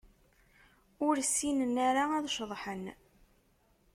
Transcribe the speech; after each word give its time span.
Ur 1.07 1.15
ssinen 1.27 1.75
ara 1.87 2.03
ad 2.17 2.25
ceḍḥen. 2.35 2.85